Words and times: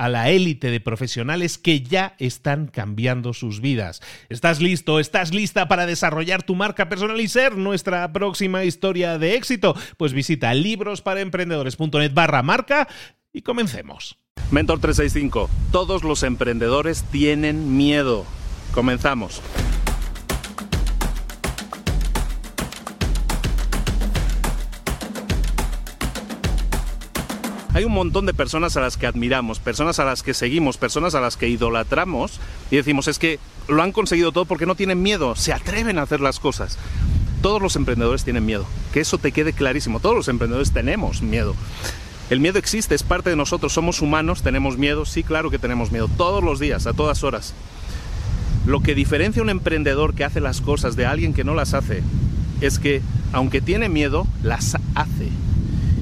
a 0.00 0.08
la 0.08 0.30
élite 0.30 0.70
de 0.70 0.80
profesionales 0.80 1.58
que 1.58 1.82
ya 1.82 2.14
están 2.18 2.68
cambiando 2.68 3.34
sus 3.34 3.60
vidas. 3.60 4.00
¿Estás 4.30 4.62
listo? 4.62 4.98
¿Estás 4.98 5.34
lista 5.34 5.68
para 5.68 5.84
desarrollar 5.84 6.42
tu 6.42 6.54
marca 6.54 6.88
personal 6.88 7.20
y 7.20 7.28
ser 7.28 7.58
nuestra 7.58 8.10
próxima 8.10 8.64
historia 8.64 9.18
de 9.18 9.34
éxito? 9.34 9.76
Pues 9.98 10.14
visita 10.14 10.54
librosparaemprendedores.net 10.54 12.14
barra 12.14 12.42
marca 12.42 12.88
y 13.30 13.42
comencemos. 13.42 14.16
Mentor 14.50 14.80
365. 14.80 15.50
Todos 15.70 16.02
los 16.02 16.22
emprendedores 16.22 17.04
tienen 17.10 17.76
miedo. 17.76 18.24
Comenzamos. 18.72 19.42
Hay 27.80 27.86
un 27.86 27.92
montón 27.92 28.26
de 28.26 28.34
personas 28.34 28.76
a 28.76 28.82
las 28.82 28.98
que 28.98 29.06
admiramos, 29.06 29.58
personas 29.58 29.98
a 29.98 30.04
las 30.04 30.22
que 30.22 30.34
seguimos, 30.34 30.76
personas 30.76 31.14
a 31.14 31.20
las 31.20 31.38
que 31.38 31.48
idolatramos 31.48 32.38
y 32.70 32.76
decimos 32.76 33.08
es 33.08 33.18
que 33.18 33.38
lo 33.68 33.82
han 33.82 33.92
conseguido 33.92 34.32
todo 34.32 34.44
porque 34.44 34.66
no 34.66 34.74
tienen 34.74 35.00
miedo, 35.02 35.34
se 35.34 35.54
atreven 35.54 35.98
a 35.98 36.02
hacer 36.02 36.20
las 36.20 36.40
cosas. 36.40 36.76
Todos 37.40 37.62
los 37.62 37.76
emprendedores 37.76 38.22
tienen 38.22 38.44
miedo, 38.44 38.66
que 38.92 39.00
eso 39.00 39.16
te 39.16 39.32
quede 39.32 39.54
clarísimo, 39.54 39.98
todos 39.98 40.14
los 40.14 40.28
emprendedores 40.28 40.72
tenemos 40.72 41.22
miedo. 41.22 41.54
El 42.28 42.40
miedo 42.40 42.58
existe, 42.58 42.94
es 42.94 43.02
parte 43.02 43.30
de 43.30 43.36
nosotros, 43.36 43.72
somos 43.72 44.02
humanos, 44.02 44.42
tenemos 44.42 44.76
miedo, 44.76 45.06
sí, 45.06 45.22
claro 45.22 45.50
que 45.50 45.58
tenemos 45.58 45.90
miedo, 45.90 46.10
todos 46.18 46.44
los 46.44 46.60
días, 46.60 46.86
a 46.86 46.92
todas 46.92 47.24
horas. 47.24 47.54
Lo 48.66 48.80
que 48.80 48.94
diferencia 48.94 49.40
a 49.40 49.44
un 49.44 49.50
emprendedor 49.50 50.14
que 50.14 50.24
hace 50.24 50.40
las 50.40 50.60
cosas 50.60 50.96
de 50.96 51.06
alguien 51.06 51.32
que 51.32 51.44
no 51.44 51.54
las 51.54 51.72
hace 51.72 52.02
es 52.60 52.78
que, 52.78 53.00
aunque 53.32 53.62
tiene 53.62 53.88
miedo, 53.88 54.26
las 54.42 54.76
hace. 54.94 55.30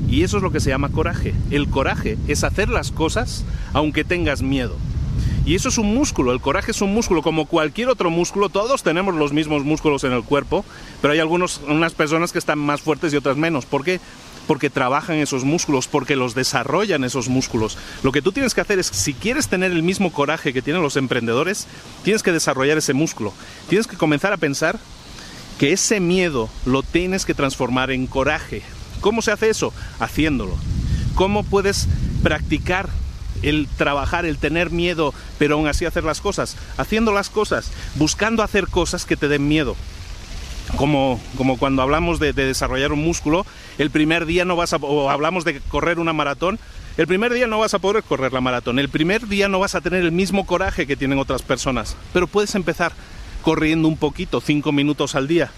Y 0.08 0.22
eso 0.22 0.38
es 0.38 0.42
lo 0.42 0.50
que 0.50 0.60
se 0.60 0.70
llama 0.70 0.88
coraje. 0.88 1.34
El 1.50 1.69
coraje 1.69 2.16
es 2.28 2.44
hacer 2.44 2.69
las 2.69 2.92
cosas 2.92 3.44
aunque 3.72 4.04
tengas 4.04 4.42
miedo. 4.42 4.76
Y 5.44 5.54
eso 5.54 5.70
es 5.70 5.78
un 5.78 5.94
músculo, 5.94 6.32
el 6.32 6.42
coraje 6.42 6.72
es 6.72 6.82
un 6.82 6.92
músculo, 6.92 7.22
como 7.22 7.46
cualquier 7.46 7.88
otro 7.88 8.10
músculo, 8.10 8.50
todos 8.50 8.82
tenemos 8.82 9.14
los 9.14 9.32
mismos 9.32 9.64
músculos 9.64 10.04
en 10.04 10.12
el 10.12 10.22
cuerpo, 10.22 10.62
pero 11.00 11.14
hay 11.14 11.20
algunos, 11.20 11.62
unas 11.66 11.94
personas 11.94 12.32
que 12.32 12.38
están 12.38 12.58
más 12.58 12.82
fuertes 12.82 13.14
y 13.14 13.16
otras 13.16 13.38
menos. 13.38 13.64
¿Por 13.64 13.82
qué? 13.82 13.98
Porque 14.46 14.69
trabajan 14.69 15.16
esos 15.16 15.44
músculos, 15.44 15.88
porque 15.88 16.16
los 16.16 16.34
desarrollan 16.34 17.02
esos 17.02 17.30
músculos. 17.30 17.78
Lo 18.02 18.12
que 18.12 18.20
tú 18.20 18.30
tienes 18.30 18.54
que 18.54 18.60
hacer 18.60 18.78
es, 18.78 18.88
si 18.88 19.14
quieres 19.14 19.48
tener 19.48 19.72
el 19.72 19.82
mismo 19.82 20.12
coraje 20.12 20.52
que 20.52 20.60
tienen 20.60 20.82
los 20.82 20.98
emprendedores, 20.98 21.66
tienes 22.04 22.22
que 22.22 22.32
desarrollar 22.32 22.76
ese 22.76 22.92
músculo. 22.92 23.32
Tienes 23.70 23.86
que 23.86 23.96
comenzar 23.96 24.34
a 24.34 24.36
pensar 24.36 24.78
que 25.58 25.72
ese 25.72 25.98
miedo 25.98 26.50
lo 26.66 26.82
tienes 26.82 27.25
que 27.25 27.32
transformar 27.32 27.90
en 27.90 28.06
coraje. 28.06 28.62
¿Cómo 29.00 29.22
se 29.22 29.32
hace 29.32 29.50
eso? 29.50 29.72
Haciéndolo. 29.98 30.56
¿Cómo 31.14 31.42
puedes 31.42 31.88
practicar 32.22 32.88
el 33.42 33.69
trabajar, 33.76 34.26
el 34.26 34.38
tener 34.38 34.70
miedo, 34.70 35.14
pero 35.38 35.54
aún 35.54 35.66
así 35.66 35.84
hacer 35.84 36.04
las 36.04 36.20
cosas? 36.20 36.56
Haciendo 36.76 37.12
las 37.12 37.31
cosas, 37.31 37.70
buscando 37.94 38.42
hacer 38.42 38.69
cosas 38.69 39.04
que 39.04 39.16
te 39.16 39.28
den 39.28 39.48
miedo. 39.48 39.76
Como, 40.76 41.19
como 41.37 41.58
cuando 41.58 41.81
hablamos 41.82 42.20
de, 42.20 42.32
desarrollar 42.32 42.92
un 42.92 43.03
músculo, 43.03 43.47
el 43.78 43.91
primer 43.91 44.26
día 44.26 44.44
no 44.44 44.54
vas 44.54 44.75
a, 44.75 44.76
o 44.76 45.08
hablamos 45.08 45.44
de 45.44 45.60
correr 45.60 45.98
una 45.98 46.12
maratón, 46.12 46.58
el 46.98 47.06
primer 47.06 47.32
día 47.32 47.47
no 47.47 47.58
vas 47.58 47.72
a 47.75 47.78
poder 47.78 48.03
correr 48.03 48.32
la 48.32 48.42
maratón, 48.42 48.78
el 48.78 48.91
primer 48.91 49.28
día 49.28 49.48
no 49.48 49.60
vas 49.60 49.75
a 49.75 49.81
tener 49.81 50.03
el 50.03 50.12
mismo 50.12 50.44
coraje 50.44 50.87
que 50.87 50.97
tienen 50.97 51.19
otras 51.19 51.42
personas, 51.42 51.97
pero 52.12 52.26
puedes 52.26 52.54
empezar 52.54 52.92
corriendo 53.41 53.88
un 53.88 53.97
poquito, 53.97 54.42
cinco 54.42 54.72
minutos 54.72 55.14
al 55.14 55.26
día, 55.26 55.50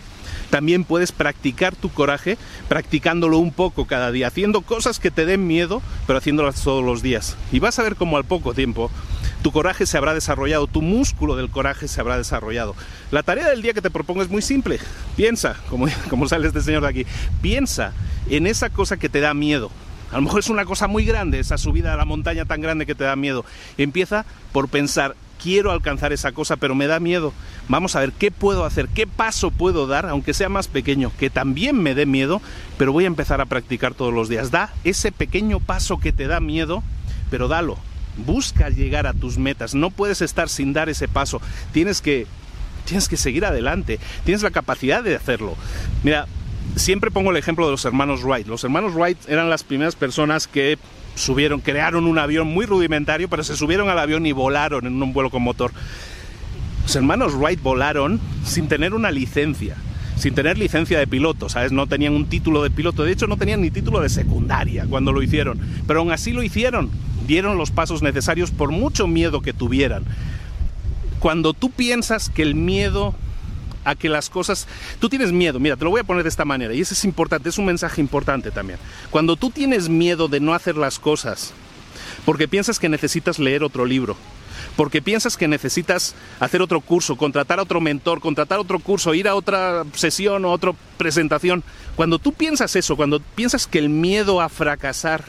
también 0.50 0.84
puedes 0.84 1.12
practicar 1.12 1.74
tu 1.76 1.90
coraje 1.90 2.36
practicándolo 2.68 3.38
un 3.38 3.52
poco 3.52 3.86
cada 3.86 4.10
día, 4.10 4.26
haciendo 4.26 4.62
cosas 4.62 4.98
que 4.98 5.10
te 5.10 5.24
den 5.24 5.46
miedo, 5.46 5.80
pero 6.06 6.18
haciéndolas 6.18 6.62
todos 6.62 6.84
los 6.84 7.02
días. 7.02 7.36
Y 7.52 7.60
vas 7.60 7.78
a 7.78 7.82
ver 7.82 7.96
cómo 7.96 8.16
al 8.16 8.24
poco 8.24 8.52
tiempo 8.52 8.90
tu 9.42 9.52
coraje 9.52 9.86
se 9.86 9.96
habrá 9.96 10.12
desarrollado, 10.12 10.66
tu 10.66 10.82
músculo 10.82 11.36
del 11.36 11.50
coraje 11.50 11.88
se 11.88 12.00
habrá 12.00 12.18
desarrollado. 12.18 12.74
La 13.10 13.22
tarea 13.22 13.48
del 13.48 13.62
día 13.62 13.72
que 13.72 13.80
te 13.80 13.90
propongo 13.90 14.22
es 14.22 14.28
muy 14.28 14.42
simple. 14.42 14.78
Piensa, 15.16 15.56
como, 15.70 15.86
como 16.10 16.28
sale 16.28 16.46
este 16.46 16.60
señor 16.60 16.82
de 16.82 16.88
aquí, 16.88 17.06
piensa 17.40 17.92
en 18.28 18.46
esa 18.46 18.70
cosa 18.70 18.96
que 18.96 19.08
te 19.08 19.20
da 19.20 19.32
miedo. 19.34 19.70
A 20.10 20.16
lo 20.16 20.22
mejor 20.22 20.40
es 20.40 20.50
una 20.50 20.64
cosa 20.64 20.88
muy 20.88 21.04
grande, 21.04 21.38
esa 21.38 21.56
subida 21.56 21.94
a 21.94 21.96
la 21.96 22.04
montaña 22.04 22.44
tan 22.44 22.60
grande 22.60 22.84
que 22.84 22.96
te 22.96 23.04
da 23.04 23.14
miedo. 23.14 23.44
Empieza 23.78 24.26
por 24.52 24.68
pensar 24.68 25.14
quiero 25.42 25.70
alcanzar 25.70 26.12
esa 26.12 26.32
cosa, 26.32 26.56
pero 26.56 26.74
me 26.74 26.86
da 26.86 27.00
miedo. 27.00 27.32
Vamos 27.68 27.96
a 27.96 28.00
ver 28.00 28.12
qué 28.12 28.30
puedo 28.30 28.64
hacer, 28.64 28.88
qué 28.88 29.06
paso 29.06 29.50
puedo 29.50 29.86
dar, 29.86 30.06
aunque 30.06 30.34
sea 30.34 30.48
más 30.48 30.68
pequeño, 30.68 31.12
que 31.18 31.30
también 31.30 31.82
me 31.82 31.94
dé 31.94 32.06
miedo, 32.06 32.40
pero 32.78 32.92
voy 32.92 33.04
a 33.04 33.08
empezar 33.08 33.40
a 33.40 33.46
practicar 33.46 33.94
todos 33.94 34.12
los 34.12 34.28
días. 34.28 34.50
Da 34.50 34.72
ese 34.84 35.12
pequeño 35.12 35.60
paso 35.60 35.98
que 35.98 36.12
te 36.12 36.26
da 36.26 36.40
miedo, 36.40 36.82
pero 37.30 37.48
dalo. 37.48 37.78
Busca 38.16 38.68
llegar 38.68 39.06
a 39.06 39.14
tus 39.14 39.38
metas. 39.38 39.74
No 39.74 39.90
puedes 39.90 40.20
estar 40.20 40.48
sin 40.48 40.72
dar 40.72 40.88
ese 40.88 41.08
paso. 41.08 41.40
Tienes 41.72 42.00
que 42.00 42.26
tienes 42.84 43.08
que 43.08 43.16
seguir 43.16 43.44
adelante. 43.44 44.00
Tienes 44.24 44.42
la 44.42 44.50
capacidad 44.50 45.02
de 45.02 45.14
hacerlo. 45.14 45.54
Mira, 46.02 46.26
siempre 46.76 47.10
pongo 47.10 47.30
el 47.30 47.36
ejemplo 47.36 47.65
de 47.66 47.72
los 47.72 47.84
hermanos 47.84 48.22
Wright. 48.24 48.47
Los 48.47 48.65
hermanos 48.65 48.94
Wright 48.94 49.18
eran 49.28 49.48
las 49.48 49.62
primeras 49.62 49.94
personas 49.94 50.47
que 50.47 50.78
subieron, 51.20 51.60
crearon 51.60 52.06
un 52.06 52.18
avión 52.18 52.48
muy 52.48 52.66
rudimentario, 52.66 53.28
pero 53.28 53.44
se 53.44 53.56
subieron 53.56 53.88
al 53.88 53.98
avión 53.98 54.26
y 54.26 54.32
volaron 54.32 54.86
en 54.86 55.02
un 55.02 55.12
vuelo 55.12 55.30
con 55.30 55.42
motor. 55.42 55.72
Los 56.82 56.96
hermanos 56.96 57.34
Wright 57.34 57.62
volaron 57.62 58.20
sin 58.44 58.68
tener 58.68 58.94
una 58.94 59.10
licencia, 59.10 59.76
sin 60.16 60.34
tener 60.34 60.58
licencia 60.58 60.98
de 60.98 61.06
piloto, 61.06 61.48
¿sabes? 61.48 61.72
No 61.72 61.86
tenían 61.86 62.14
un 62.14 62.26
título 62.26 62.62
de 62.62 62.70
piloto, 62.70 63.04
de 63.04 63.12
hecho 63.12 63.26
no 63.26 63.36
tenían 63.36 63.60
ni 63.60 63.70
título 63.70 64.00
de 64.00 64.08
secundaria 64.08 64.86
cuando 64.88 65.12
lo 65.12 65.22
hicieron, 65.22 65.60
pero 65.86 66.00
aún 66.00 66.10
así 66.10 66.32
lo 66.32 66.42
hicieron, 66.42 66.90
dieron 67.26 67.58
los 67.58 67.70
pasos 67.70 68.02
necesarios 68.02 68.50
por 68.50 68.72
mucho 68.72 69.06
miedo 69.06 69.40
que 69.40 69.52
tuvieran. 69.52 70.04
Cuando 71.20 71.52
tú 71.52 71.70
piensas 71.70 72.30
que 72.30 72.42
el 72.42 72.54
miedo 72.54 73.14
a 73.84 73.94
que 73.94 74.09
las 74.09 74.30
cosas... 74.30 74.66
Tú 74.98 75.09
tienes 75.09 75.32
miedo, 75.32 75.59
mira, 75.60 75.77
te 75.77 75.84
lo 75.84 75.91
voy 75.91 76.00
a 76.00 76.04
poner 76.04 76.22
de 76.22 76.28
esta 76.28 76.44
manera, 76.44 76.74
y 76.74 76.80
eso 76.80 76.94
es 76.94 77.04
importante, 77.04 77.48
es 77.48 77.59
un 77.59 77.66
mensaje 77.66 78.00
importante 78.00 78.50
también. 78.50 78.78
Cuando 79.10 79.36
tú 79.36 79.50
tienes 79.50 79.88
miedo 79.88 80.28
de 80.28 80.41
no 80.41 80.54
hacer 80.54 80.77
las 80.77 80.98
cosas, 80.98 81.53
porque 82.24 82.48
piensas 82.48 82.78
que 82.78 82.88
necesitas 82.88 83.38
leer 83.38 83.65
otro 83.65 83.84
libro, 83.84 84.16
porque 84.77 85.03
piensas 85.03 85.36
que 85.36 85.48
necesitas 85.48 86.15
hacer 86.38 86.62
otro 86.62 86.80
curso, 86.80 87.16
contratar 87.16 87.59
a 87.59 87.62
otro 87.62 87.80
mentor, 87.80 88.21
contratar 88.21 88.59
otro 88.59 88.78
curso, 88.78 89.15
ir 89.15 89.28
a 89.28 89.34
otra 89.34 89.84
sesión 89.94 90.44
o 90.44 90.53
otra 90.53 90.72
presentación. 90.97 91.65
Cuando 91.97 92.18
tú 92.18 92.32
piensas 92.32 92.77
eso, 92.77 92.97
cuando 92.97 93.21
piensas 93.21 93.66
que 93.66 93.78
el 93.78 93.88
miedo 93.88 94.41
a 94.41 94.48
fracasar 94.48 95.24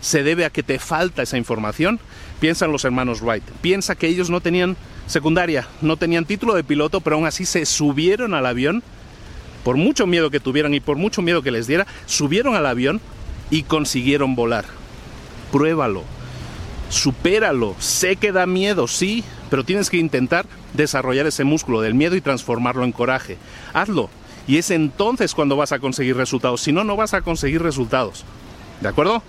se 0.00 0.22
debe 0.22 0.44
a 0.44 0.50
que 0.50 0.62
te 0.62 0.78
falta 0.78 1.22
esa 1.22 1.38
información, 1.38 2.00
piensa 2.40 2.64
en 2.64 2.72
los 2.72 2.84
hermanos 2.84 3.20
Wright. 3.20 3.44
Piensa 3.60 3.94
que 3.94 4.06
ellos 4.06 4.30
no 4.30 4.40
tenían 4.40 4.76
secundaria, 5.08 5.66
no 5.80 5.96
tenían 5.96 6.24
título 6.24 6.54
de 6.54 6.64
piloto, 6.64 7.00
pero 7.00 7.16
aún 7.16 7.26
así 7.26 7.44
se 7.44 7.66
subieron 7.66 8.34
al 8.34 8.46
avión, 8.46 8.82
por 9.64 9.76
mucho 9.76 10.06
miedo 10.06 10.30
que 10.30 10.40
tuvieran 10.40 10.74
y 10.74 10.80
por 10.80 10.96
mucho 10.96 11.22
miedo 11.22 11.42
que 11.42 11.50
les 11.50 11.66
diera, 11.66 11.86
subieron 12.06 12.54
al 12.54 12.66
avión 12.66 13.00
y 13.50 13.64
consiguieron 13.64 14.34
volar. 14.34 14.64
Pruébalo 15.50 16.04
supéralo. 16.88 17.76
Sé 17.78 18.16
que 18.16 18.32
da 18.32 18.46
miedo, 18.46 18.86
sí, 18.86 19.24
pero 19.50 19.64
tienes 19.64 19.90
que 19.90 19.96
intentar 19.96 20.46
desarrollar 20.74 21.26
ese 21.26 21.44
músculo 21.44 21.80
del 21.80 21.94
miedo 21.94 22.16
y 22.16 22.20
transformarlo 22.20 22.84
en 22.84 22.92
coraje. 22.92 23.38
Hazlo. 23.72 24.10
Y 24.46 24.56
es 24.56 24.70
entonces 24.70 25.34
cuando 25.34 25.56
vas 25.56 25.72
a 25.72 25.78
conseguir 25.78 26.16
resultados. 26.16 26.62
Si 26.62 26.72
no, 26.72 26.84
no 26.84 26.96
vas 26.96 27.14
a 27.14 27.20
conseguir 27.20 27.62
resultados. 27.62 28.24
¿De 28.80 28.88
acuerdo? 28.88 29.22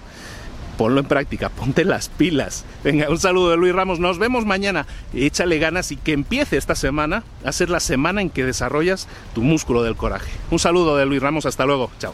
Ponlo 0.80 1.02
en 1.02 1.08
práctica, 1.08 1.50
ponte 1.50 1.84
las 1.84 2.08
pilas. 2.08 2.64
Venga, 2.86 3.10
un 3.10 3.20
saludo 3.20 3.50
de 3.50 3.58
Luis 3.58 3.76
Ramos. 3.76 4.00
Nos 4.00 4.18
vemos 4.18 4.46
mañana. 4.46 4.88
Échale 5.14 5.60
ganas 5.60 5.92
y 5.92 5.98
que 5.98 6.14
empiece 6.14 6.56
esta 6.56 6.74
semana 6.74 7.26
a 7.44 7.52
ser 7.52 7.70
la 7.70 7.82
semana 7.82 8.22
en 8.22 8.30
que 8.30 8.46
desarrollas 8.46 9.10
tu 9.36 9.42
músculo 9.42 9.84
del 9.84 9.98
coraje. 9.98 10.32
Un 10.52 10.60
saludo 10.60 10.96
de 10.96 11.06
Luis 11.06 11.22
Ramos. 11.22 11.46
Hasta 11.46 11.66
luego. 11.66 11.92
Chao. 12.00 12.14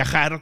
viajar 0.03 0.41